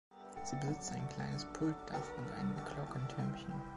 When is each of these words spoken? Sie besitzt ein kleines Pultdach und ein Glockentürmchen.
Sie 0.43 0.55
besitzt 0.55 0.93
ein 0.93 1.07
kleines 1.09 1.45
Pultdach 1.53 2.09
und 2.17 2.33
ein 2.33 2.51
Glockentürmchen. 2.73 3.53